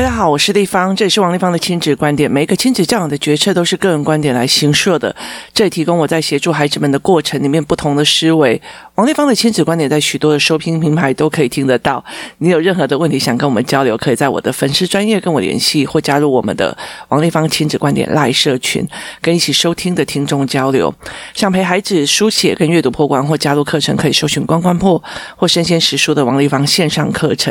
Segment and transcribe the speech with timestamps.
[0.00, 2.30] 大家好，我是丽芳，这里是王丽芳的亲子观点。
[2.30, 5.14] 每一个亲子教养的决策都是个人观点来形设的，
[5.52, 8.62] 这里提供我在协助孩子们的过程里面不同的思维。
[9.00, 12.04] 王立芳的亲子观点在许多的收听平台都可以听得到。
[12.36, 16.76] 你有任何的问题想跟我们交流，可以在我的粉丝专业跟我联系，或加入我们的
[17.08, 18.86] 王立芳亲子观点赖社群，
[19.22, 20.94] 跟一起收听的听众交流。
[21.32, 25.02] 想陪孩子书写跟阅读破关，或加入课程，可以搜寻“关关破”
[25.34, 27.50] 或“身先实书”的王立芳线上课程，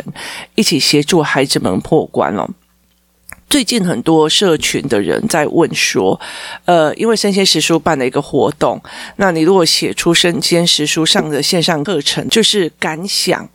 [0.54, 2.48] 一起协助孩子们破关哦。
[3.50, 6.18] 最近很多社群的人在问说，
[6.66, 8.80] 呃，因为生鲜时书办了一个活动，
[9.16, 13.46] 那你如果写出生鲜时书上的线上课程，就是感想，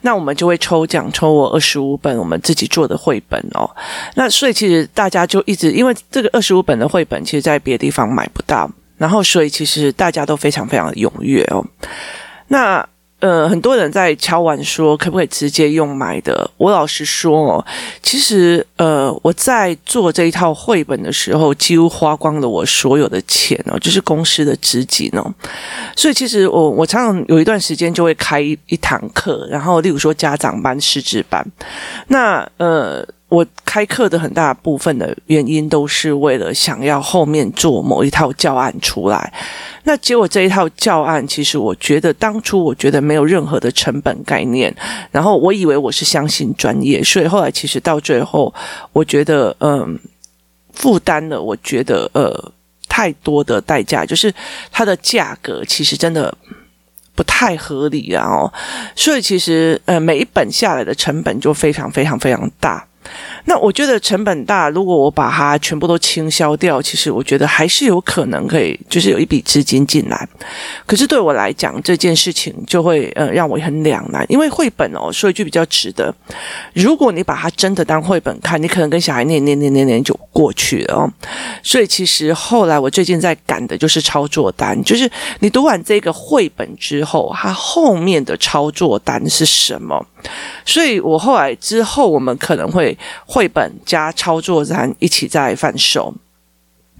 [0.00, 3.70] 那我们就会抽奖，抽我二十五本我们自己做的绘本哦。
[4.14, 11.62] 那所以其实大家就一直因为这个二十五本的绘本，其实在别的地方买不到，然后所以其实大家都非常非常踊跃哦。
[12.48, 12.88] 那。
[13.22, 16.50] 呃，很多人在敲碗说，可不可以直接用买的？
[16.56, 17.64] 我老实说，
[18.02, 25.32] 其实呃，我在做这一套绘本的时候，几乎花光了我所有的钱哦，就是公司的资金哦。
[25.94, 31.46] 所以其实我我常常有一段时间就会开一一堂课，然后例如说家长班、师资班，
[32.08, 33.06] 那呃。
[33.32, 39.32] 我开课的很大部分的原因都是为了想要后面做某一套教案出来，
[39.84, 44.74] 那结果这一套教案，其实我觉得当初我觉得没有任何的成本概念，
[45.10, 48.52] 然后我以为我是相信专业，所以后来其实到最后，
[48.92, 49.98] 我觉得嗯，
[50.74, 52.52] 负担了，我觉得呃
[52.86, 54.30] 太多的代价，就是
[54.70, 56.36] 它的价格其实真的
[57.14, 58.52] 不太合理啊哦，
[58.94, 62.86] 所以其实呃每一本下来的成本就非常非常非常大。
[63.44, 70.28] 那我觉得成本大，如果我把它全部都清销掉，其实我觉得还是有可能可以，就是有一笔资金进来。
[70.86, 76.14] 可是对我来讲，这件事情就会呃让我很两难，因为绘本哦，说一句比较直的，
[76.74, 81.12] 如果你把它真的当绘本看，你可能跟小孩念念念念念就过去了哦。
[81.62, 85.10] 所以其实后来我最近在赶的就是操作单，就是
[85.40, 90.04] 你读完这个绘本之后，它后面的操作单是什么？
[90.64, 92.91] 所以我后来之后，我们可能会
[93.26, 96.14] 绘本加操作然一起在贩售，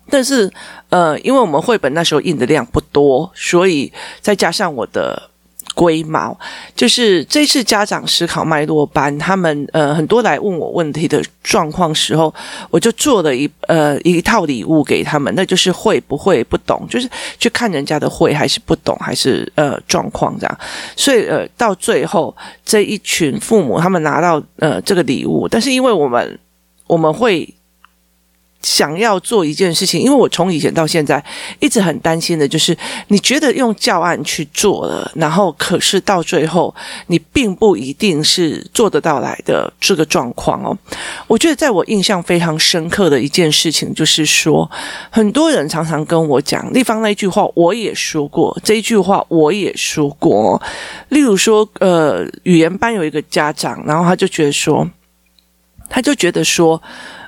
[0.09, 0.53] 但是
[0.91, 5.31] 呃，因为我们绘本那时候印的量不多，所以再加上我的。
[5.75, 6.37] 龟毛，
[6.75, 12.33] 就是这次家长思考脉络班，他们呃很多来问我问题的状况时候，
[12.71, 20.59] 我就做了一呃一套礼物给他们，那就是会不会不懂，就是去看人家的会还是不懂还是呃状况这样，
[20.97, 22.35] 所以呃到最后
[22.65, 26.39] 这一群父母他们拿到呃这个礼物，但是因为我们
[26.87, 27.49] 我们会。
[28.63, 31.23] 想要做一件事情，因为我从以前到现在
[31.59, 32.77] 一直很担心的，就是
[33.09, 36.75] 你觉得用教案去做了，然后可是到最后
[37.09, 40.77] 你并不一定是做得到来的这个状况哦。
[41.27, 44.71] 我觉得在我印象非常深刻的一件事情，就是说
[45.11, 50.63] 很多人常常跟我讲，丽芳那一句话我也说过，这一句话我也说过。
[51.09, 54.89] 例如说，呃，语言班有一个家长，然后他就觉得说，
[55.89, 56.81] 他就觉得说。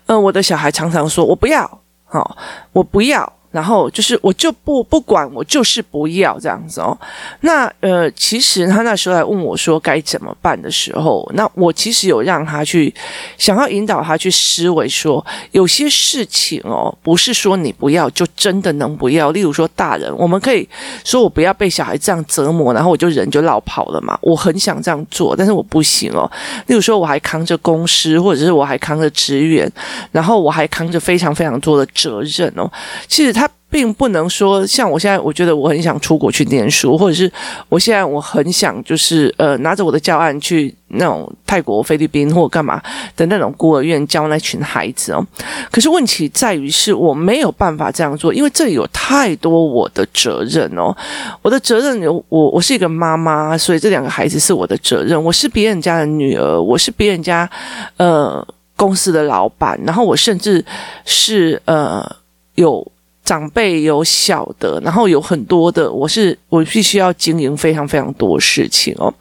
[0.07, 2.37] 嗯，我的小孩常常说：“我不要，好，
[2.73, 6.99] 我不要。”然后就是，我就不不管，我就是不要这样子哦。
[7.43, 12.93] 那呃，其实他那时候来问我说该怎么办的时候，那我其实有让他去
[13.39, 19.31] 想要引导他去思维说，有些事情哦，不是说你不要就真的能不要。
[19.31, 20.69] 例如说，大人我们可以
[21.05, 24.19] 说我不要被小孩这样折磨，然后我就人就落跑了嘛。
[24.21, 26.29] 我很想这样做，但是我不行哦。
[26.67, 29.71] 例如说，我还扛着公司，或者是我还扛着职员，
[30.11, 32.69] 然后我还扛着非常非常多的责任哦。
[33.07, 33.44] 其实他。
[33.75, 37.29] 并不能说像我现在，我觉得我很想出国去念书，或者是
[37.69, 42.81] 我现在我很想就是呃拿着我的教案去那种泰国、菲律宾或干嘛
[43.17, 45.27] 的那种孤儿院教那群孩子哦。
[45.73, 50.97] 可是问题在于是我没有办法这样做，因为这里有太多我的责任哦。
[51.43, 55.21] 我的责任有我，我是一个妈妈，所以这两个孩子是我的责任。
[55.21, 57.51] 我是别人家的女儿，我是别人家
[57.97, 58.47] 呃
[58.77, 60.65] 公司的老板，然后我甚至
[61.05, 62.09] 是呃
[62.55, 62.87] 有。
[63.25, 69.13] 长辈有小的，然后有很多的，我是我必须要经营非常非常多事情哦。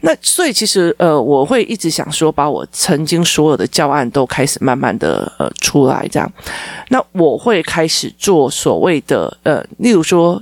[0.00, 6.32] 那所以其实呃，我会一直想说，把我曾经所有的教案都开始慢慢的呃出来这样。
[6.88, 10.40] 那我会开始做所谓的呃，例如说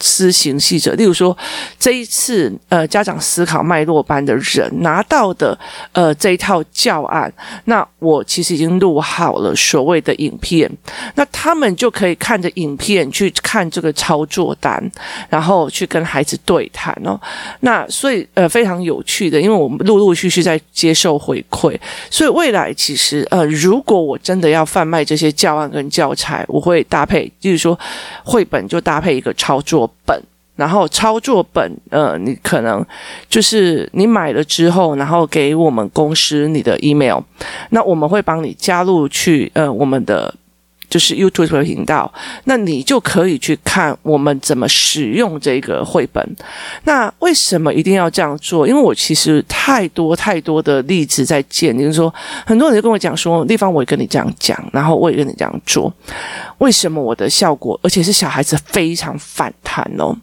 [0.00, 1.36] 施行细则，例如说
[1.78, 5.58] 这一次呃家长思考脉络班的人拿到的
[5.92, 7.32] 呃这一套教案，
[7.64, 10.70] 那我其实已经录好了所谓的影片，
[11.14, 14.82] 那他们就可以看着影片去看这个操作单，
[15.28, 17.18] 然后去跟孩子对谈哦。
[17.60, 21.78] 那所以呃非常有趣的，因为我们陆陆续续在接受回馈，
[22.10, 27.78] 所以未来其实呃如果我真的要贩卖这些教案跟教材，我会搭配，就是说
[28.22, 30.22] 绘本就搭配一个操作本，
[30.56, 32.84] 然后操作本，呃，你可能
[33.28, 37.20] 就是你买了之后，然后给我们公司你的 email，
[37.70, 40.34] 那我们会帮你加入去，呃，我们的。
[40.88, 42.12] 就是 YouTube 频道，
[42.44, 46.36] 那你就可以去看我们怎么使用这个绘本。
[46.84, 48.66] 那为什么一定要这样做？
[48.66, 52.12] 因为我其实太多太多的例子在见，就是说
[52.46, 55.92] 很多人就跟我讲说，地方我也跟你这样讲，然后我也跟你这样做，
[56.58, 60.16] 为什么我的效果，而且是小孩子非常反弹哦？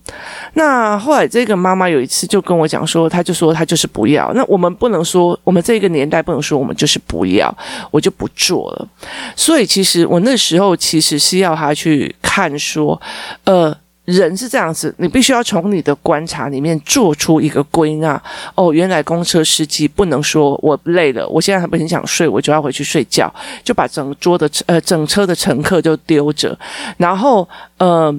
[0.54, 4.32] 那后来这个妈妈有一次就跟我讲说，她就说她就是不要。
[4.34, 7.56] 那我们不能说，我们这个年代不能说我们就是不要，
[7.92, 8.88] 我就不做了。
[9.36, 10.76] 所以其实我那时时候。
[10.82, 13.00] 其实是要他去看说，
[13.44, 13.74] 呃，
[14.06, 18.22] 人是这样子，你必须要从你的观察里面做出一个归纳。
[18.56, 23.32] 哦，原来公车司机不能说我累了，我现在还不很想睡，我就要回去睡觉，
[23.64, 26.58] 就把整桌的呃整车的乘客就丢着。
[26.98, 28.14] 然后呃，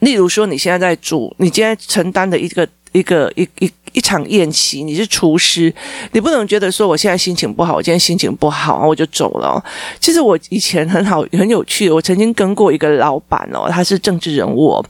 [0.00, 3.72] 例如说你现在在煮，你今天承担的一个一个一一。
[3.94, 5.72] 一场宴席，你是厨师，
[6.12, 9.64] 你不能觉得说我现在心情不好，我今天心情不好，然后我就走了。
[9.98, 14.84] 其实我以前很好，很有趣，我曾经跟过一个老板哦，他是政治人物，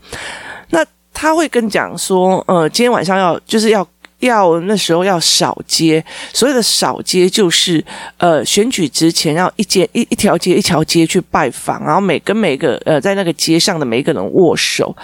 [0.71, 3.87] 那他会跟讲说，呃，今天晚上要就是要。
[4.27, 7.85] 要那时候要扫街，所谓的扫街就是
[8.19, 14.95] 呃选举之前要一街一一条街一条街去拜访，然后每跟每个呃在那个街上的每一个人握手。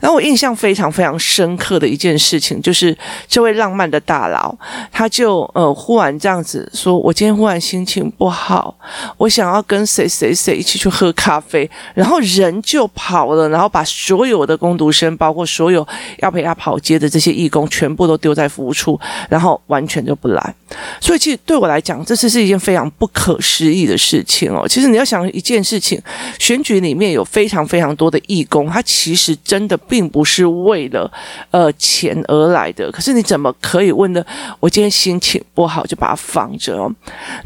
[0.00, 2.96] 然后我印象非常非常深刻的一件事情，就是
[3.28, 4.54] 这位浪漫的大佬，
[4.90, 8.74] 他就呃忽然这样子说：“我今天忽然心情不好，
[9.16, 15.86] 我想要跟谁谁谁一起去喝咖啡。”然后人就跑了，然后把所有的工读生，包括所有
[16.18, 20.54] 要陪他跑街的这些义工，全部都丢在服务出，然后完全就不来，
[21.00, 24.66] 所以其实对我来讲，这次是一件非常不可思议的事情哦。
[24.68, 26.00] 其实你要想一件事情，
[26.38, 31.10] 选举里面有非常非常多的义工，他其实真的并不是为了
[31.50, 32.90] 呃钱而来的。
[32.92, 34.24] 可是你怎么可以问呢？
[34.60, 36.92] 我今天心情不好，就把它放着哦。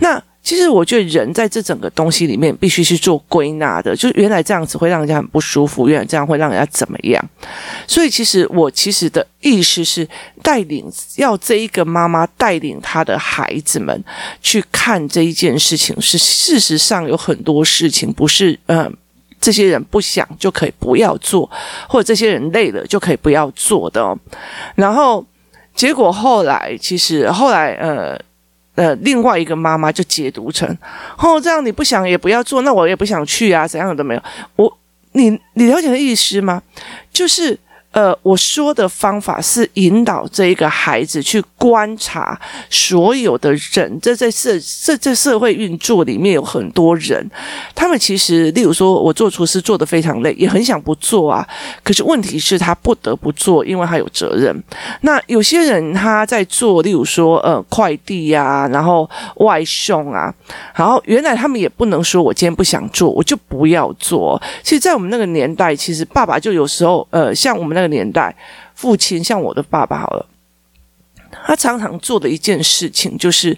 [0.00, 0.22] 那。
[0.44, 7.24] 其实我觉得人在这整个东西里面必须是做归纳的，就是原来这样子会让人家很不舒服，原来这样会让人家怎么样？
[7.88, 10.06] 所以其实我其实的意思是
[10.42, 10.84] 带领，
[11.16, 14.04] 要这一个妈妈带领她的孩子们
[14.42, 18.86] 去看这一件事情，是事实上有很多事情不是呃
[19.40, 21.50] 这些人不想就可以不要做，
[21.88, 24.14] 或者这些人累了就可以不要做的哦。
[24.74, 25.24] 然后
[25.74, 28.20] 结果后来其实后来呃。
[28.74, 30.68] 呃，另外一个妈妈就解读成，
[31.18, 34.22] 哦，这样你不想也不要做，那我也不想去啊，怎样都没有。
[34.56, 34.78] 我，
[35.12, 36.62] 你，你了解的意思吗？
[37.12, 37.58] 就是。
[37.94, 42.38] 呃，我说的方法是引导这一个孩子去观察
[42.68, 44.50] 所有的人，这在社
[44.82, 47.24] 这这社会运作里面有很多人，
[47.72, 51.46] 他们其实，例如说，我做厨师做的非常累，也很想不做啊，
[51.84, 54.60] 可是问题是他不得不做，因为他有责任。
[55.02, 60.34] 那有些人他在做，例如说，呃，快递呀，然后外送啊，
[60.74, 64.42] 然后原来他们也不能说我今天不想做，我就不要做。
[64.64, 67.83] 其实，在我们那个年代，其实爸爸就有时候，呃，像我们那。
[67.84, 68.34] 个年代，
[68.74, 70.26] 父亲像我的爸爸好了，
[71.46, 73.56] 他常常做的一件事情就是，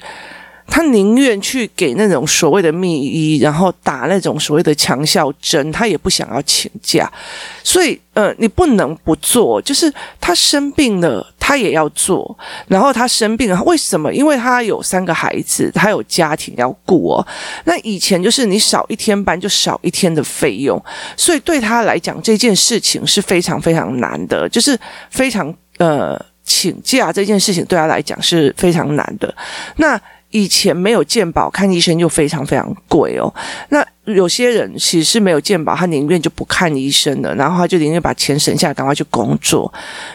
[0.66, 7.10] 他宁愿去给那种所谓的秘医，然后打那种所谓的强效针，他也不想要请假。
[7.62, 11.32] 所以，呃，你不能不做，就是他生病了。
[11.46, 12.36] 他也要做，
[12.66, 14.12] 然后他生病了，为什么？
[14.12, 17.24] 因为他有三个孩子，他有家庭要顾哦。
[17.66, 20.82] 那以前就是你少一天班就少一天的费用，
[21.16, 24.76] 所以对他来讲这件事情是非常非常难的，就是
[25.08, 29.32] 非常呃请假这件事情对他来讲是非常难的。
[29.76, 30.00] 那
[30.30, 33.32] 以前没有健保，看医生就非常非常贵哦。
[33.68, 39.72] 那有些人其实是没有健保，他宁愿就不看医生了，然后他就宁愿把钱省下来，赶快去工作。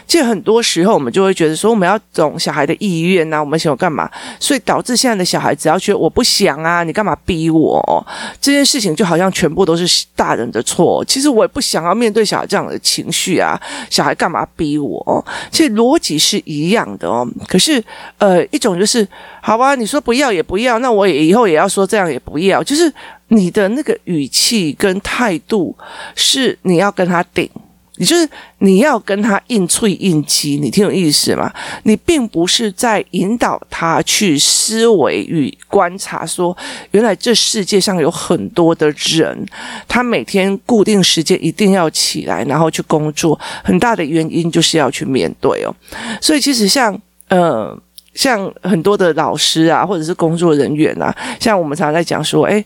[0.08, 4.10] 其实很多时候我们就会觉得说，我们要懂小孩的意愿呐，我们想要干嘛？
[4.40, 8.08] 所以导致现在的小孩只要觉得我不想啊，你干嘛逼我？
[8.40, 11.04] 这件事情就好像全部都是大人的错。
[11.06, 15.26] 其实我也不想要面对小孩这样的情绪啊，小孩干嘛逼我？
[15.52, 17.28] 其实逻辑是一样的哦。
[17.48, 17.84] 可是
[18.20, 19.06] 呃，一种就是
[19.42, 22.92] 好吧，你说不要也不要，那我也以后也要说这样也不要，就是。
[23.34, 25.76] 你的那个语气跟态度
[26.16, 27.50] 是你要跟他顶，
[27.96, 31.50] 你就是你要跟他硬脆应激，你听有意思吗？
[31.84, 36.56] 你并不是在引导他去思维与观察，说
[36.92, 39.46] 原来这世界上有很多的人，
[39.88, 45.74] 他每天固定时间一定要起来，然后去工作，很大的原因就是要去面对哦。
[46.20, 47.82] 所以其实像呃。
[48.14, 52.64] 像很多的老师啊，或者是工作人员啊，像我们常常在讲说，诶，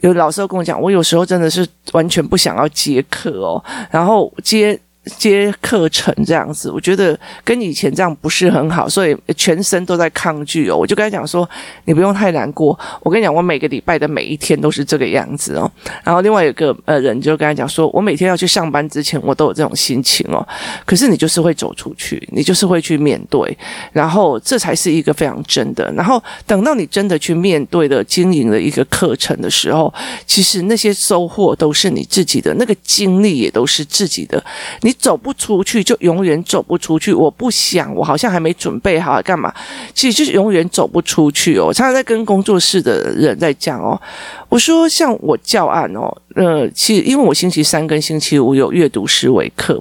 [0.00, 4.78] 有老师跟我讲，我有时候真的是完全不想要接课哦，然后接。
[5.18, 10.76] 接课程这样子，我觉得跟以前这样不是很好，所以全身都在抗拒哦。
[10.76, 11.48] 我就跟他讲说，
[11.84, 12.76] 你不用太难过。
[13.02, 15.70] 我跟你讲，我每个礼拜的每一天都是这个样子哦。
[16.02, 20.44] 然后另外有个呃人就跟他讲说，我每天要去上班之前，我都有这种心情哦。
[20.84, 23.56] 可是你就是会走出去，你就是会去面对，
[23.92, 25.88] 然后这才是一个非常真的。
[25.92, 29.92] 然后等到你真的去面对的经营的一个课程的时候，
[30.26, 34.42] 其实那些收获都是你自己的，那个经历也都是自己的。
[34.80, 34.95] 你。
[34.98, 37.12] 走不出去，就永远走不出去。
[37.12, 39.52] 我不想，我好像还没准备好干嘛？
[39.94, 41.72] 其实就是永远走不出去哦。
[41.72, 44.00] 常常在跟工作室的人在讲哦，
[44.48, 49.80] 我说像我教案哦，呃，其实因为我星期三跟星期五有阅读思维课，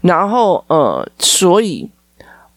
[0.00, 1.88] 然后呃，所以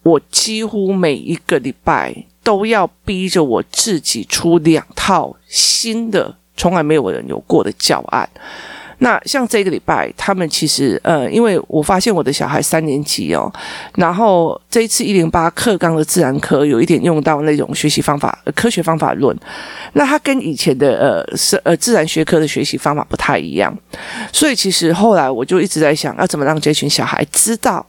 [0.03, 8.29] 我几乎每一个礼拜都要逼着我自己出两套新的，从来没有人有过的教案。
[8.99, 13.51] 那像这个礼拜，他们其实呃，因为我发现我的小孩三年级哦，
[13.95, 19.37] 然后这一次一零八课纲的自然科有一点用到那种学习方法，科学方法论，
[19.93, 23.71] 那它跟以前的呃是呃自然学科的学习方法不太一样，
[24.33, 27.85] 所以其实后来我就一直在想，要怎么让这群小孩知道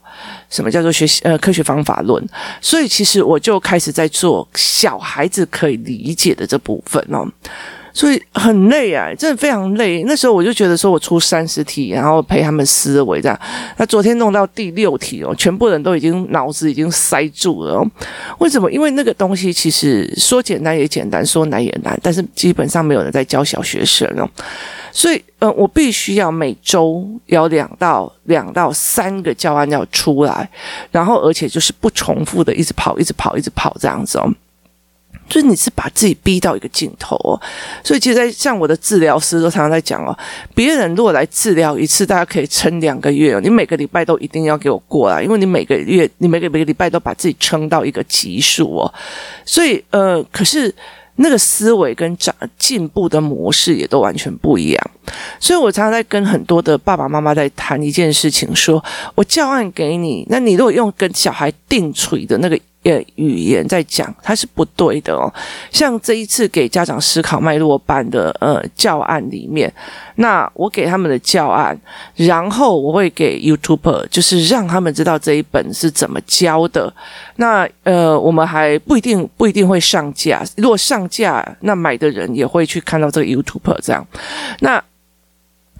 [0.49, 2.23] 什么叫做学习呃科学方法论，
[2.61, 7.27] 所以其实我就开始在做小孩子可以理解的这部分哦。
[7.93, 10.03] 所以很累啊，真的非常累。
[10.03, 13.39] 那时候我就觉得说，我出三十题，然后陪他们思维这样。
[13.77, 17.85] 那昨天弄到第六题哦，全部人都已经脑子已经塞住了。
[18.37, 18.71] 为什么？
[18.71, 24.29] 因为那个东西其实说简单也简单，说难也难，但是基本上没有人在教小学生哦。
[24.91, 30.49] 所以，呃，我必须要每周有两到两到三个教案要出来，
[30.91, 34.33] 然后而且就是不重复的，一直跑，一直跑，一直跑这样子哦。
[35.29, 37.39] 就是你是把自己逼到一个尽头哦，
[37.83, 40.17] 所以其实在像我的治疗师都常常在讲哦，
[40.55, 48.93] 别人如果来治疗一次，大家可以撑两个月哦，你每个礼拜都一定要给我过来，因为你每个月你每个每个礼拜都把自己撑到一个级数哦，
[49.45, 50.73] 所以呃，可是
[51.17, 54.91] 那个思维跟长进步的模式也都完全不一样，
[55.39, 58.83] 所以我常常在跟很多的爸爸妈妈在谈一件事情，说
[59.13, 62.59] 我教案给你，那你如果用跟小孩定锤的那个。
[62.83, 65.31] 呃，语言在讲，它是不对的哦。
[65.69, 69.71] 像这一次给家长思考脉络班的呃教案里面，
[70.15, 71.77] 那我给他们的教案，
[72.15, 76.93] 然后我会给 YouTuber，就是让他们知道这一本是怎么教的。
[77.35, 84.07] 那呃，我们还不一定不一定会上架，如果上架，那买的人也会去看到这个 YouTuber 这样。
[84.61, 84.81] 那。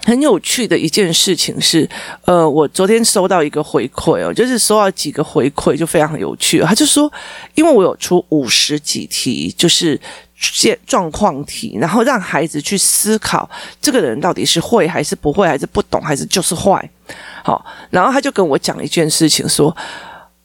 [0.04, 1.88] 很有趣的一件事情是，
[2.26, 6.60] 呃，我昨天收到一个回馈哦，就是收到几个回馈，就非常有趣。
[6.62, 7.12] 他就说，
[7.56, 10.00] 因为我有出五十几题，就是
[10.36, 13.50] 现状况题，然后让孩子去思考，
[13.82, 16.90] 这个人到底是会还是不会，还是不懂，还是就是坏。
[17.44, 19.76] 好，然后他就跟我讲一件事情，说。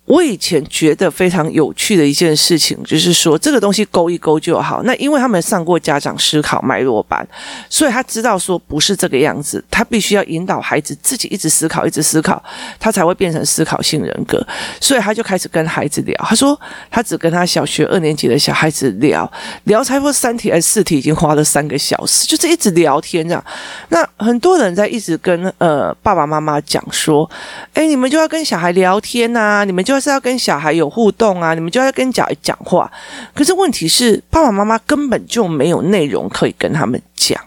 [0.06, 4.82] 我以前觉得非常有趣的一件事情，就是说这个东西勾一勾就好。
[4.82, 7.26] 那因为他们上过家长思考脉络班，
[7.70, 12.42] 所以他知道说不是这个样子，他必须要引导孩子自己一直思考，一直思考，
[12.78, 14.46] 他才会变成思考性人格。
[14.78, 19.30] 所以他就开始跟孩子聊，他说他只跟他小学二年级的小孩子聊
[19.64, 23.42] 聊，差不多三题还是四题，已经花了三个小时，就是一直聊天这样。
[23.88, 27.28] 那很多人在一直跟呃爸爸妈妈讲说，
[27.72, 29.93] 哎，你们就要跟小孩聊天呐，你们就。
[29.94, 32.90] 就是要跟小孩有互动啊，你们就要跟小孩讲话。
[33.34, 37.40] 可是问题是，爸爸妈妈根本就没有内容可以跟他们讲，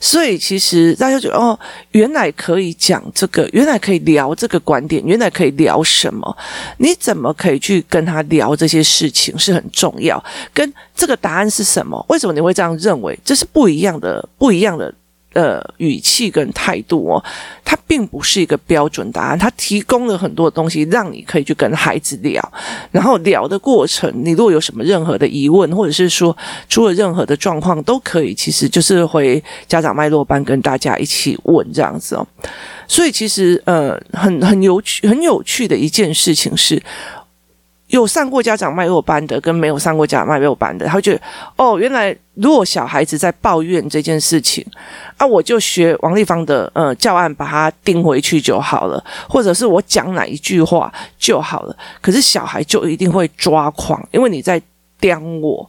[0.00, 1.58] 所以其实大家觉得哦，
[1.92, 6.36] 原来可以讲这个，原来可以聊这个观点，原来可以聊什么？
[6.78, 10.22] 你怎么可以去跟他聊这些事情是很重要。
[10.52, 12.04] 跟这个答案是什么？
[12.08, 13.18] 为什么你会这样认为？
[13.24, 14.92] 这是不一样的，不一样的。
[15.36, 17.22] 呃，语气跟态度哦，
[17.62, 22.52] 它并不是一个标准答案，它提供了很多东西，让你可以去跟孩子聊，
[22.90, 26.34] 然后聊的过程，你如果有什么任何的疑问，或者是说
[26.70, 32.26] 出了任何的状况，都可以，其实就是回家长脉络班跟大家一起问这样子哦。
[32.88, 36.82] 所以其实呃，很很有趣，很有趣的一件事情是，
[37.88, 41.20] 有上过家长脉络班的，跟没有上过家长脉络班的，他会觉得
[41.56, 44.64] 哦，原来如果小孩子在抱怨这件事情，
[45.16, 51.76] 啊，我就学王立芳的呃教案，把它钉回去就好了，或者是我讲哪一句话就好了。
[52.00, 54.60] 可是小孩就一定会抓狂，因为你在。
[54.98, 55.68] 刁我，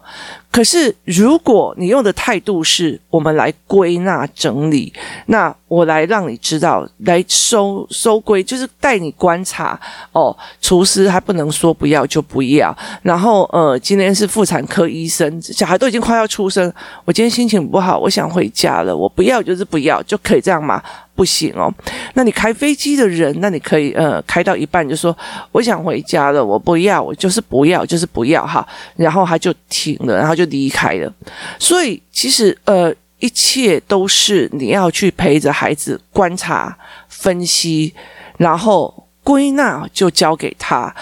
[0.51, 4.91] 可是如果你用的态度是我们来归纳整理，
[5.27, 9.79] 那我来让你知道，来收收归，就是带你观察
[10.13, 10.35] 哦。
[10.61, 16.73] 厨师还不能说不要就不要，然后呃，今天是妇产科医生，小孩都已经快要出生，
[17.05, 20.81] 我今天心情不好，我想回家了，我不要就是不要，就可以这样吗？
[21.15, 21.73] 不行哦，
[22.13, 25.17] 那你开飞机的人，那你可以呃开到一半就说
[25.51, 28.63] 我想回家了，我不要，我就是不要，就是不要哈，
[28.95, 31.11] 然后他就停了，然后就离开了。
[31.59, 36.77] 所以其实呃一切都是你要去陪着孩子观察、
[37.09, 37.93] 分析，
[38.37, 40.95] 然后归纳就交给他。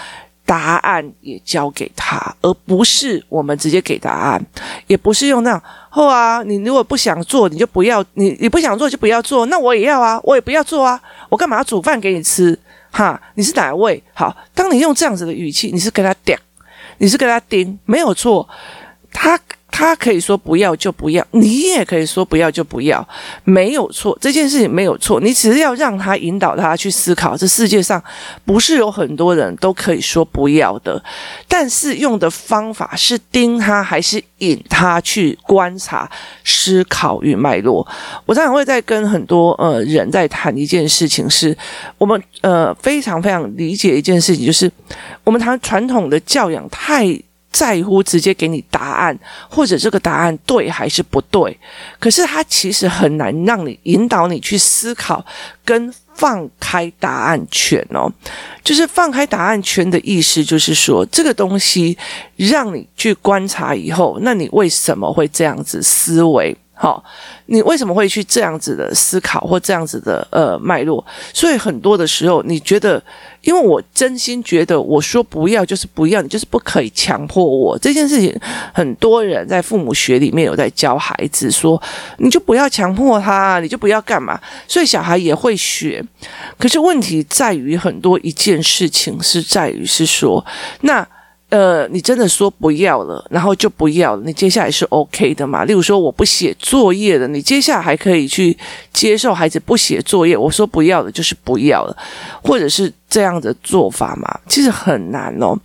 [0.48, 4.46] 答案也交给他，而不是我们直接给答案，
[4.86, 5.60] 也不是用那样。
[5.90, 9.46] 后啊，你如果不想做，你就不要，你你不想做就不要做。
[9.46, 12.56] 那我也要啊，我也不要做啊，我干嘛要煮饭给你吃？
[12.92, 14.00] 哈，你是哪位？
[14.14, 16.38] 好，当你用这样子的语气，你是跟他讲，
[16.98, 18.48] 你是跟他盯，没有错，
[19.16, 19.40] 他。
[19.68, 23.06] 他可以说不要就不要，你也可以说不要就不要，
[23.44, 25.20] 没有错，这件事情没有错。
[25.20, 28.02] 你只是要让他引导他去思考，这世界上
[28.46, 31.04] 不是有很多人都可以说不要的，
[31.46, 36.10] 但是用的方法是盯他还是引他去观察、
[36.42, 37.86] 思考与脉络。
[38.24, 41.58] 我常常会在跟很多呃人在谈一件事情是，是
[41.98, 44.72] 我们呃非常非常理解一件事情，就是
[45.22, 47.20] 我们谈传统的教养太。
[47.50, 51.58] 在乎直接给你答案，或者这个答案对还是不对，
[51.98, 55.24] 可是他其实很难让你引导你去思考
[55.64, 58.12] 跟放开答案权哦。
[58.62, 61.96] 就是放开答案圈的意思，就是说这个东西
[62.36, 66.56] 让你去观察以后，那你为什么会这样子思维？
[66.78, 67.02] 好，
[67.46, 71.02] 你为什么会去这样子的思考或这样子的呃脉络？
[71.32, 73.02] 所以很多的时候，你觉得，
[73.40, 78.38] 因为我真心觉得，我说不要就是不要，你就是不可以强迫我这件事情。
[78.74, 81.82] 很多人在父母学里面有在教孩子说，
[82.18, 86.04] 你就不要强迫他，你就不要干嘛，所以小孩也会学。
[86.58, 90.44] 可是问题在于很多一件事情是在于是说
[90.82, 91.08] 那。
[91.48, 95.64] 呃，你真的说不要了，然后就不要了，你接下来是 OK 的嘛？
[95.64, 98.56] 例如说，我不写作业了，你接下来还可以去
[98.92, 100.36] 接受孩子不写作业。
[100.36, 101.96] 我说不要了，就是不要了，
[102.42, 102.92] 或者是。
[103.08, 105.56] 这样的做法嘛，其实很难哦。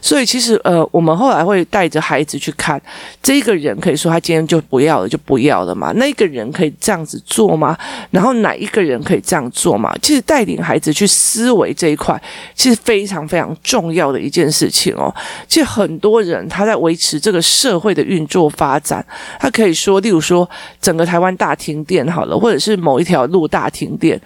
[0.00, 2.80] 所以其实呃，我们后来会带着孩子去看，
[3.22, 5.92] 这个人可以说他今天就不要了，就不要了嘛。
[5.92, 7.76] 那个人可以这样子做吗？
[8.10, 9.92] 然后哪一个人可以这样做吗？
[10.02, 12.20] 其实带领孩子去思维这一块，
[12.54, 15.12] 其实非常非常重要的一件事情哦。
[15.48, 19.04] 其实很多人他在维持这个社会的运作发展，
[19.40, 20.48] 他可以说，例如说
[20.80, 24.20] 整个台湾大停电好了，或者是某一条路大停电。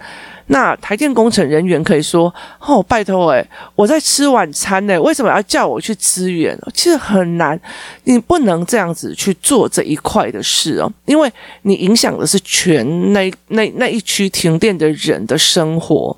[0.49, 2.33] 那台电工程人员可以说
[2.65, 6.57] ：“哦，拜托，诶，我在吃晚餐呢，为什么要叫我去支援？
[6.73, 7.59] 其实很难，
[8.05, 11.29] 你不能这样子去做这一块的事哦，因为
[11.63, 16.15] 你影响的是全那那那一区停电的人的生活，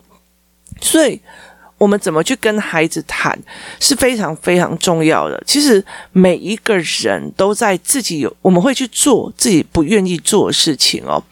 [0.79, 1.19] 所以
[1.79, 3.35] 我们怎么去跟孩子谈
[3.79, 5.43] 是非常非常重要的。
[5.47, 11.23] 其实每一个人都在自己有，我们会去做自己不愿意做的事情哦。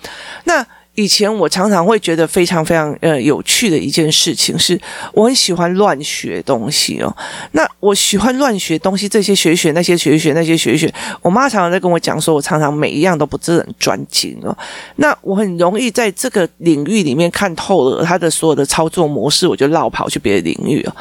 [0.45, 0.65] 那。
[0.97, 4.79] 以前我常常会觉得非常非常呃有趣的一件事情是，
[5.13, 7.15] 我很喜欢乱学东西哦。
[7.51, 10.91] 那我喜欢乱学东西，这些学一学，那些学一学，那些学一学。
[11.21, 14.57] 我妈常常在跟我讲说，我常常每一样都不是很专精哦。
[14.95, 20.95] 那我很容易在这个领域里面看透了他的所有的操作模式，我就落跑去别的领域哦。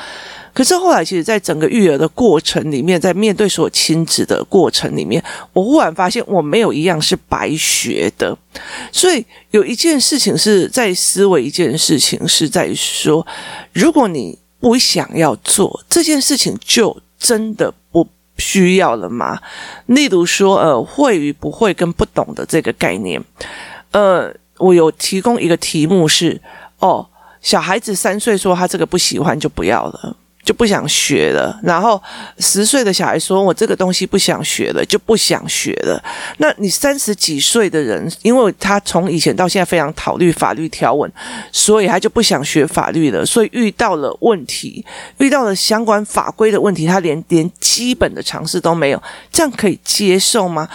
[0.56, 8.34] 可是后来，其实，在整个育儿的过程里面，在面对所有亲子的过程里面，我忽然发现，我没有一样是白学的。
[8.90, 13.26] 所以，有一件事情是在思维，一件事情是在说，
[13.74, 19.38] 如果你不想要做这件事情，就真的不需要了吗？
[19.84, 23.22] 例如说，呃，会与不会跟不懂的这个概念，
[23.90, 26.40] 呃，我有提供一个题目是：
[26.78, 27.06] 哦，
[27.42, 30.16] 小孩子三岁说他这个不喜欢，就不要了。
[30.46, 32.00] 就不想学了，然后
[32.38, 36.00] 十岁的小孩说：“我这个东西不想学了，就不想学了。”
[36.38, 41.10] 那你三十几岁的人，因为他从以前到现在非常讨虑法律条文，
[41.50, 43.26] 所以他就不想学法律了。
[43.26, 44.86] 所以遇到了问题，
[45.18, 50.68] 遇到了相关法规的问题，他连连基本的常识都没有，这样可以接受吗？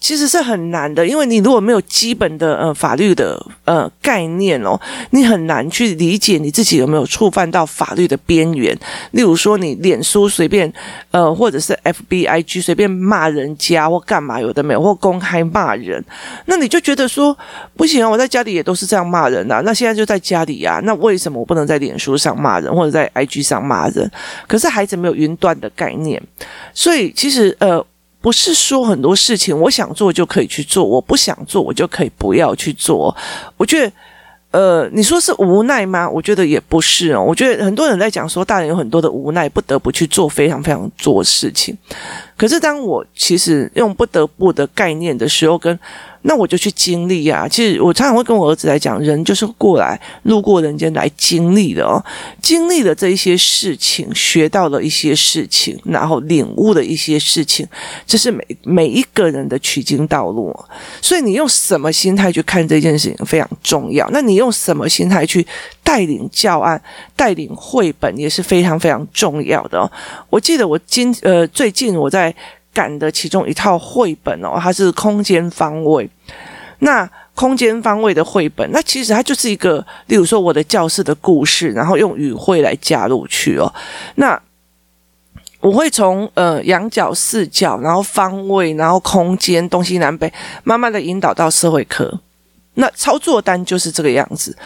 [0.00, 8.74] 其实是很难的，因为你如果没有基本的呃法律的呃概念哦，你很难去理解你自己有没有触犯到法律的边缘。
[9.10, 10.72] 例如说，你脸书随便
[11.10, 16.02] 呃，或者是 FBIG 随便骂人家或干嘛，有的没有，或公开骂人，
[16.46, 17.36] 那你就觉得说
[17.76, 24.10] 不行啊，我在家里也都是这样骂人啊，那现在就在家里啊，那为什么我不能在脸书上骂人或者在 IG 上骂人？
[24.48, 26.20] 可是孩子没有云端的概念，
[26.72, 27.84] 所以其实呃。
[28.20, 33.16] 不是说很多事情我想做就可以去做，我不想做我就可以不要去做。
[33.56, 33.92] 我觉得，
[34.50, 36.08] 呃，你说是无奈吗？
[36.08, 37.22] 我觉得也不是哦。
[37.22, 41.76] 我觉得很多人在讲说，大人有很多的无奈，不得不去做非常非常多事情。
[42.36, 45.78] 可是当我其实用不得不的概念的时候，跟
[46.22, 47.48] 那我就去经历啊。
[47.48, 52.02] 其实我常常会跟我儿子来讲，人就是过来路过人间来经历的哦，
[52.42, 57.66] 经历了这一些事情，学到了一些事情，然后领悟了一些事情，
[58.06, 60.54] 这是每每一个人的取经道路。
[61.00, 64.08] 所以你用什么心态去看这件事情非常重要。
[64.10, 65.46] 那你用什么心态去
[65.82, 66.80] 带领教案、
[67.16, 69.90] 带领绘本也是非常非常重要的哦。
[70.28, 72.34] 我记得我今呃最近我在。
[72.72, 76.08] 赶的其中一套绘本哦，它是空间方位。
[76.80, 83.72] 那空间方位的绘本，那其实它就是一个，例如说我的教室的故事，然后用语汇来加入去哦。
[84.14, 84.40] 那
[85.60, 90.32] 我会从呃仰角、视角，然后方位，然后空间东西南北，
[90.64, 92.20] 慢慢的引导到社会科。
[92.74, 94.56] 那操作单就是这个样子。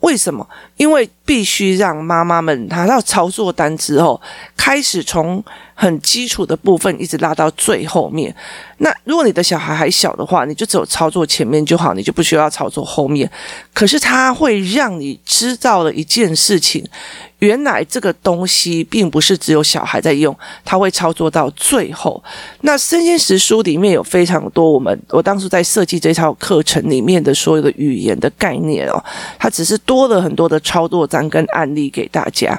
[0.00, 0.46] 为什么？
[0.76, 4.20] 因为必须让妈妈们拿到操作单之后，
[4.56, 5.42] 开始从
[5.74, 8.34] 很基础的部分一直拉到最后面。
[8.78, 13.30] 那如果你的小孩还小的话，你就只有操作前面就好，你就不需要操作后面。
[13.72, 16.84] 可是它会让你知道了一件事情。
[17.38, 22.22] 原来这个东西并不是只有小孩在用，他会操作到最后。
[22.60, 29.04] 那生鲜时书里面有非常多我们我当初在设计这套课程里面的所有的语言的概念哦，
[29.40, 32.58] 它只是多了很多的操作章跟案例给大家。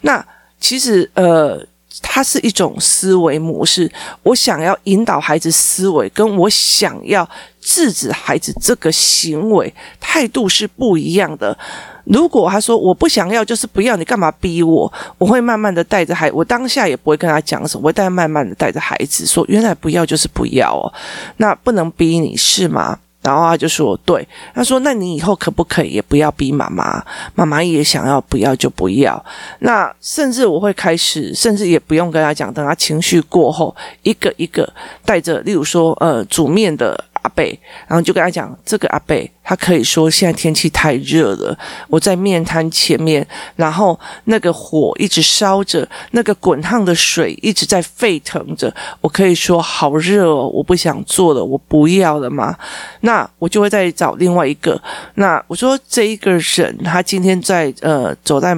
[0.00, 0.24] 那
[0.58, 1.64] 其实呃。
[2.04, 3.88] 它是一种思维模式，
[4.24, 7.28] 我想要引导孩子思维，跟我想要
[7.60, 11.56] 制止孩子这个行为态度是不一样的。
[12.04, 14.92] 如果他说我不想要，就是不要，你干嘛逼我？
[15.18, 20.92] 我会慢慢的带着孩，我当下也不会跟他讲什么，我会带慢慢的带着孩子说，原来不要就是不要哦，
[21.36, 22.98] 那不能逼你是吗？
[23.22, 27.02] 然后他就说：“对，他说，那你以后可不可以也不要逼妈妈？
[27.34, 29.24] 妈妈也想要不要就不要。
[29.60, 34.70] 那甚至我会开始，甚至也不用跟他讲，等他情绪过后，一个一个
[35.04, 37.58] 带着，例如说，呃，煮面的。”阿贝，
[37.88, 41.56] 然后就跟他讲，这个阿贝他可以说现在天气太热了，
[41.88, 52.56] 我在面摊前面，然后那个火一直烧着，那个滚烫的水一直在沸腾着，我可以说好热哦，我不想做了，我不要了嘛。
[53.00, 54.80] 那我就会再找另外一个，
[55.14, 58.56] 那我说这一个人他今天在呃走在。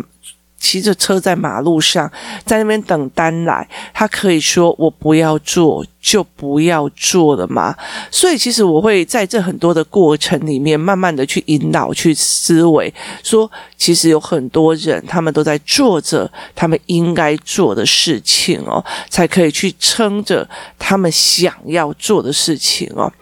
[0.64, 2.10] 骑着车在马路上，
[2.46, 7.76] 在那边等单来，他可以说我不要做就不要做了吗？
[8.10, 20.48] 所以其实我会在这很多的过程里面，慢慢的去引导、去思维，说其实有很多人他们都在做着他们应该做的事情哦，才可以去撑着
[20.78, 23.12] 他们想要做的事情哦。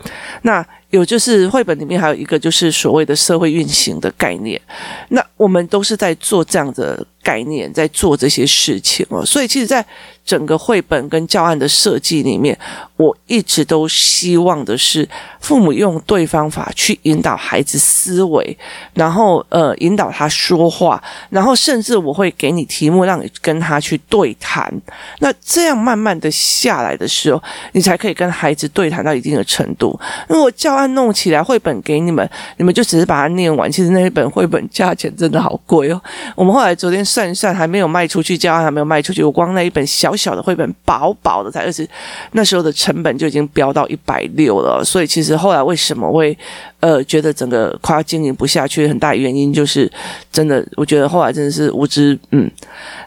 [0.42, 0.64] 那。
[0.92, 4.60] 有就是绘本里面还有一个就是所谓的社会运行的概念，
[5.08, 9.84] 那我们都是在做这样的概念，在做这些事情哦，所以其实，在
[10.24, 12.56] 整个绘本跟教案的设计里面，
[12.96, 15.06] 我一直都希望的是
[15.40, 18.56] 父母用对方法去引导孩子思维，
[18.94, 24.72] 然后呃引导他说话，然后甚至我会给你题目让你跟他去对谈。
[25.18, 29.98] 那这样慢慢的下来的时候，你才可以跟孩子对谈到一定的程度。
[30.28, 36.00] 如果教案弄起来，绘本给你们，你们就只是把它念完，其实那一本绘本价钱真的好贵哦。
[36.36, 40.11] 我们后来昨天算一算，还没有卖出去，教案还没有卖出去，我光那一本小。
[40.16, 41.88] 小小的绘本，薄薄的，才二十，
[42.32, 44.82] 那时候的成本就已经飙到一百六了。
[44.84, 46.36] 所以其实后来为什么会
[46.82, 49.90] 呃觉得整个快要经营不下去，很大原因就是
[50.30, 52.50] 真的，我觉得后来真的是无知，嗯。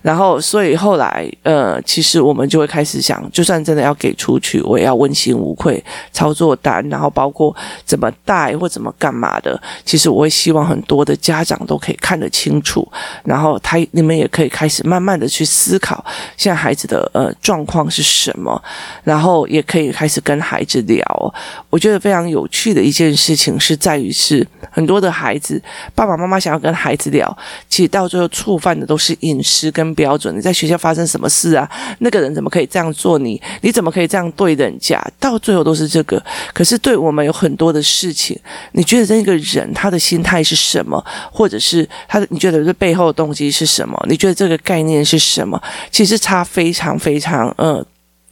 [0.01, 9.61] 然后所以后来呃，其实我们就会开始想，就算真的要给出去，我也要问心无愧，操作单，然后包括怎么带或怎么干嘛的。
[9.83, 12.87] 其实我会希望很多的家长都可以看得清楚，
[13.23, 16.03] 然后他你们也可以开始慢慢的去思考，
[16.35, 16.95] 现在孩子的。
[17.13, 18.61] 呃状况是什么，
[19.03, 21.33] 然后也可以开始跟孩子聊。
[21.69, 25.59] 我觉得非常有趣的一件事情是在于是很多的孩子
[25.95, 27.35] 爸爸妈妈想要跟孩子聊，
[27.67, 30.35] 其实到最后触犯的都是隐私跟标准。
[30.37, 31.67] 你在学校发生什么事啊？
[31.99, 33.41] 那个人怎么可以这样做你？
[33.61, 35.03] 你怎么可以这样对人家？
[35.19, 36.23] 到最后都是这个。
[36.53, 38.39] 可是对我们有很多的事情，
[38.73, 41.03] 你觉得这个人他的心态是什么？
[41.31, 43.99] 或者是他的你觉得这背后的动机是什么？
[44.07, 45.59] 你觉得这个概念是什么？
[45.89, 47.83] 其实差非常非常呃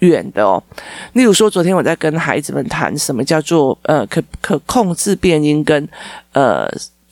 [0.07, 0.61] 远的哦。
[1.13, 5.87] 例如说，昨天我在跟孩子们谈什么叫做呃可可控制变音跟
[6.33, 6.67] 呃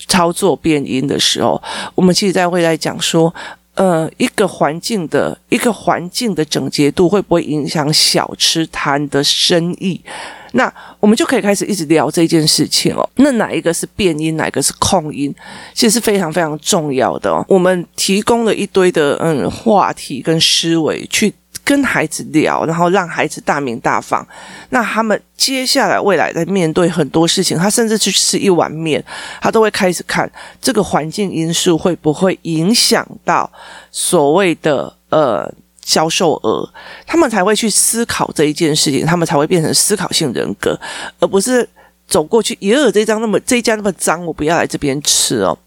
[0.07, 1.61] 操作变音的时候，
[1.95, 3.33] 我们其实在会来讲说，
[3.75, 10.01] 呃一个环境的一个环境的整洁度会不会影响小吃摊的生意？
[10.53, 13.09] 那我们就可以开始一直聊这件事情哦。
[13.15, 15.33] 那哪一个是变音，哪一个是控音，
[15.73, 17.45] 其实是非常非常重要的哦。
[17.47, 24.25] 我们提供了一堆的嗯话题跟思维去跟孩子聊，然后让孩子大名大放。
[24.69, 29.03] 那他们接下来未来在面对很多事情，他甚至去吃一碗面，
[29.41, 33.51] 他都会开始看这个环境因素会不会影响到
[33.91, 35.51] 所谓的呃。
[35.83, 36.63] 销售额，
[37.07, 40.79] 他们才会去思考这一件事情，他们才会变成思考性人格，
[41.19, 41.67] 而不是
[42.11, 45.57] 走过去，也有，这张那么这家那么脏，我不要来这边吃哦。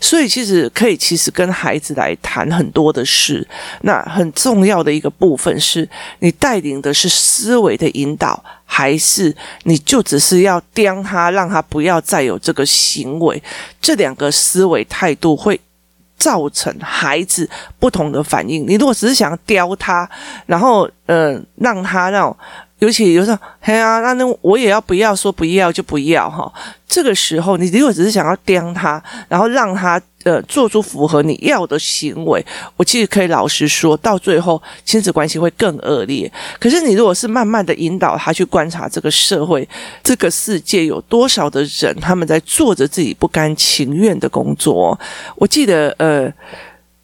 [0.00, 3.46] 所以其实可以，其实跟孩子来谈很多的事。
[3.82, 5.88] 那很重要的一个部分是
[6.18, 13.40] 你带领的是思维的引导，还是你就只是要刁他，让他不要再有这个行为？
[13.80, 15.60] 这两个思维态度会。
[16.18, 18.64] 造成孩子不同的反应。
[18.64, 20.08] 你如果只是想要刁他，
[20.46, 22.36] 然后呃让他那种，
[22.82, 26.52] 尤其有时候，嘿啊，那那我也要不要说不要就不要哈。
[26.88, 30.00] 这个时候，你如果只是想要刁他，然后让他。
[30.24, 36.30] 呃，做出符合你要的行为，我其实可以老实说，到最后亲子关系会更恶劣。
[36.60, 39.68] 可是你如果是慢慢的引导他去观察这个社会、
[40.00, 44.96] 这个世界有多少的人，他们在做着自己不甘情愿的工作。
[45.34, 46.32] 我记得，呃，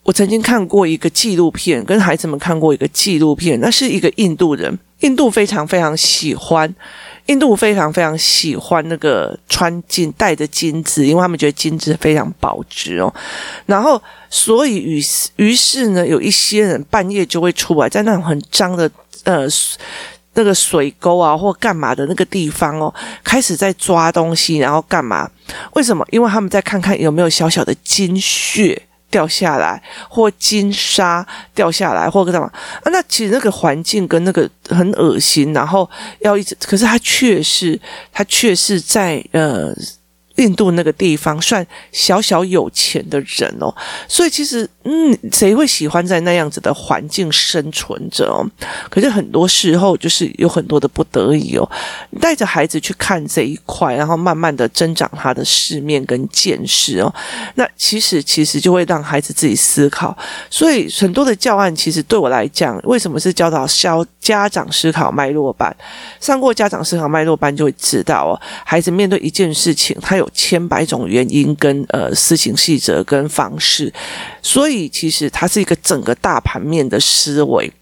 [0.04, 6.74] 我曾经看过一个纪录片，跟孩子们看过一个纪录片，那是一个印度人，印度非常非常喜欢。
[7.26, 13.14] 印度非常非常喜欢那个穿金戴的金子，因为他们觉得金子非常保值哦。
[13.66, 14.98] 然后，所以于
[15.36, 18.90] 于是呢，有一些人半夜就会出来，在那种很脏的
[19.24, 19.46] 呃
[20.32, 25.30] 那个水沟啊或干嘛的那个地方哦，开始在抓东西，然后干嘛？
[25.74, 26.02] 为什么？
[26.10, 28.87] 因为他们在看看有没有小小的金屑。
[29.10, 32.50] 掉下来，或金沙掉下来，或干嘛
[32.82, 32.90] 啊？
[32.90, 35.88] 那其实那个环境跟那个很恶心，然后
[36.20, 37.80] 要一直，可是他却是，
[38.12, 39.74] 他却是在呃。
[40.38, 43.74] 印度那个地方算小小有钱的人哦，
[44.06, 48.40] 所以其实嗯，谁会喜欢在那样子的环境生存着哦？
[48.88, 51.70] 可是很多时候就是有很多的不得已哦，
[52.22, 57.14] 带着孩子去看这一块，然后慢慢的增长他的世面跟见识哦。
[57.56, 60.16] 那其实其实就会让孩子自己思考。
[60.48, 65.76] 所以很多的教案其实对我来讲，为什么是教导教家长思考脉络班？
[66.18, 70.26] 上过家长思考脉络班就会知道哦，孩子面对一件事情，他有。
[70.38, 73.92] 千百种原因跟呃事情细则跟方式，
[74.40, 77.72] 所以其实它是一个整个大盘面的思维。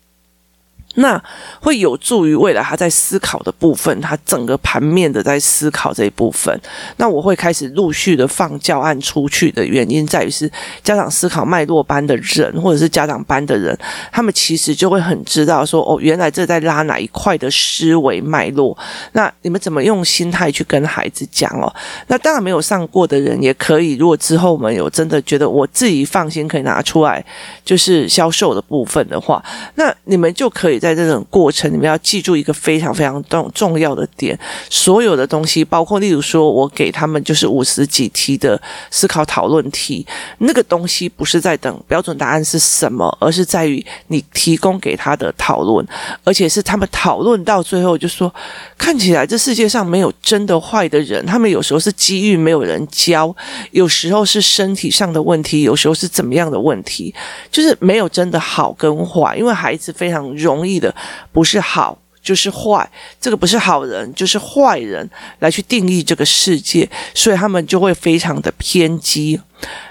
[0.97, 1.23] 那
[1.61, 6.59] 会有助于未来他在思考的部分，他整个盘面的在思考这一部分。
[6.97, 10.51] 那我会开始陆续的放教案出去的原因，在于是
[10.83, 13.77] 家长思考脉络班的人，或者是家长班的人，
[14.11, 18.77] 他们其实就会很知道说，哦，原来这在拉哪一块的思维脉络。
[19.13, 21.71] 那你们怎么用心态去跟孩子讲哦？
[22.07, 27.23] 那当然没有上过的人也可以，如果之后我们有真的觉得我自己放心可以拿出来，
[27.65, 30.81] 就是销售的部分的话，那你们就可以。
[30.86, 34.39] 在在这种过程，你们要记住一个非常非常重重要的点：
[34.71, 40.07] 所有的东西，包括例如说，我给他们就是五十几题的思考讨论题，
[40.39, 45.85] 那个东西不是在等标准答案是什么，而是在于你提供给他的讨论，
[46.23, 48.33] 而且是他们讨论到最后就说，
[48.79, 53.35] 看起来这世界上没有真的坏的人，他们有时候是机遇没有人教，
[53.73, 57.13] 有时候是身体上的问题，有时候是怎么样的问题，
[57.51, 60.76] 就是没有真的好跟坏，因为孩子非常容易。
[60.79, 60.95] 的
[61.33, 65.09] 不是好就是坏，这个不是好人就是坏人
[65.39, 69.41] 来去定义这个世界，所以他们就会非常的偏激。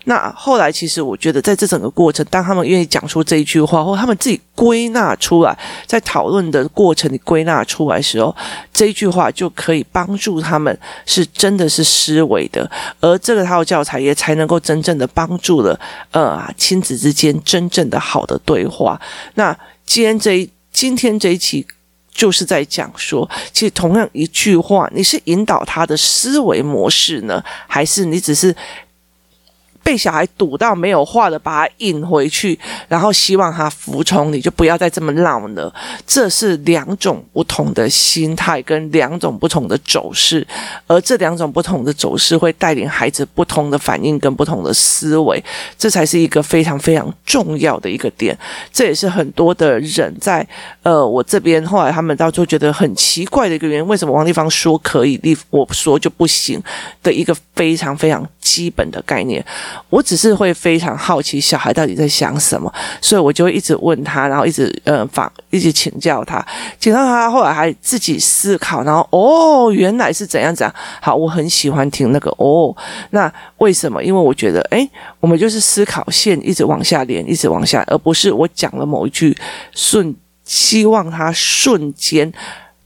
[0.04, 8.36] 那后来其实我觉得，在这整个过程，当他们愿意讲出这一句话，或他们自己归纳出来，在讨论的过程里归纳出来时候，
[8.74, 12.70] 这一句话就可以帮助他们是真的是思维的，
[13.00, 15.80] 而这个套教材也才能够真正的帮助了
[16.12, 19.00] 呃亲子之间真正的好的对话。
[19.36, 19.58] 那。
[19.88, 21.66] 今天这一今天这一期
[22.14, 28.54] 就是在讲说，其实同样一句话，你是引导他的思维模式呢，还是你只是？
[29.86, 35.72] 被小孩堵到没有话的，把他引回去，然后希望他服从你，就不要再这么闹了。
[36.08, 40.46] 这是两种不同的心态跟两种不同的走势，
[40.88, 45.44] 而这两种不同的走势会带领孩子不同的反应跟不同的思维，
[45.78, 48.36] 这才是一个非常非常重要的一个点。
[48.74, 50.46] 这也是很多的人在
[50.82, 56.60] 呃我这边后来他们到最后觉得很奇怪的一个原因，为什么王立芳说可以，立我说就不行
[57.04, 59.46] 的一个非常非常基本的概念。
[59.90, 66.46] 我只是会非常好奇小孩到底在想什么，所以我就会一直问他，然后一直呃访，一直请教他，
[66.80, 70.76] 请教他，后来还自己思考，然后哦，原来是怎样怎样。
[71.02, 72.76] 好，我很喜欢听那个哦，
[73.12, 74.04] 那为什么？
[74.04, 79.36] 因为我觉得，诶，我们就是思考线一直往下连，一直往下，而不是我讲了某一句
[79.74, 82.32] 瞬，希望他瞬间。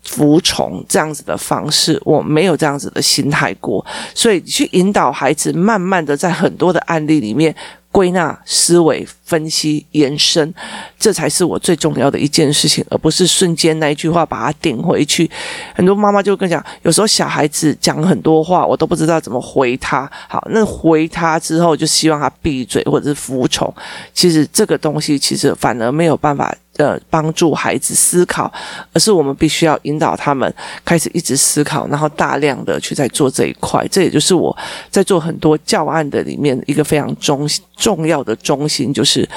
[0.10, 7.56] 服从这样子的方式，我没有这样子的心态过，所以去引导孩子，慢慢的在很多的案例里面
[7.91, 10.52] 归纳、思维、分析、延伸，
[10.98, 15.30] 这才是我最重要的一件事情，而不是瞬间那一句话把它顶回去。
[15.76, 20.10] 很多妈妈就跟讲，有时候小孩子讲很多话，我都不知道怎么回他。
[20.28, 23.72] 好，那回他之后，就希望他闭嘴或者是服从。
[24.12, 26.56] 其实这个东西，其实反而没有办法。
[26.80, 28.50] 呃，帮助孩子思考，
[28.94, 30.52] 而是我们必须要引导他们
[30.86, 33.86] 开始一直思考，然后大量的去在做这一块。
[33.92, 34.58] 这也就是我
[34.89, 39.28] 在做很多教案的里面一个非常中重要的中心，就是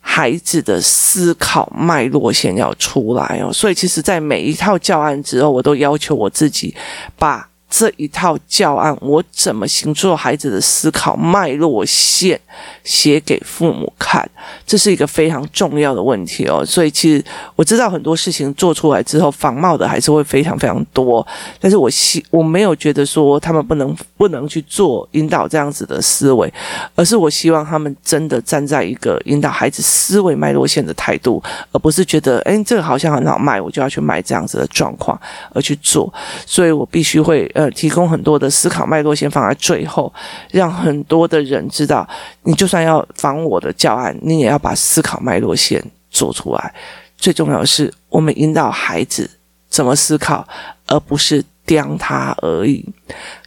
[0.00, 3.50] 孩子的思考脉络先要出来哦。
[3.50, 6.76] 所以，其实，在每一套教案之后，我都要求我自己
[7.16, 7.48] 把。
[7.74, 12.38] 这一套教案，我怎么形塑孩子的思考脉络线，
[12.84, 14.30] 写给父母看，
[14.66, 16.62] 这是一个非常重要的问题哦。
[16.66, 17.24] 所以其实
[17.56, 21.26] 我知道很多事情做出来之后，仿冒的还是会非常非常多。
[21.58, 26.52] 但是我希我没有觉得说他们不能不能去做引导这样子的思维，
[26.94, 35.18] 而是我希望他们真的站在一个引导孩子思维脉络线的态度，而不是觉得哎，这个好像很好卖，我就要去卖这样子的状况
[35.54, 36.12] 而去做。
[36.44, 37.50] 所以我必须会。
[37.70, 40.12] 提供很多的思考脉络，线放在最后，
[40.50, 42.08] 让很多的人知道，
[42.42, 46.74] 你就算要防我的教案，你也要把思考脉络线做出来。
[47.16, 49.30] 最重要的是，我们引导孩子
[49.68, 50.46] 怎么思考，
[50.86, 52.84] 而不是刁他而已。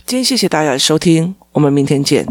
[0.05, 2.25] 今天谢谢大家的收听，我们明天见。